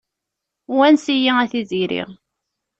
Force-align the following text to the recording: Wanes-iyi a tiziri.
Wanes-iyi 0.75 1.31
a 1.43 1.45
tiziri. 1.51 2.03